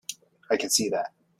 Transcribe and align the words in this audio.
I 0.49 0.57
can 0.57 0.71
see 0.71 0.89
that. 0.89 1.13